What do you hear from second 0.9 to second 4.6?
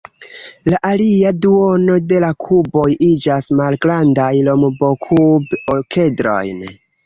alia duono de la kuboj iĝas malgrandajn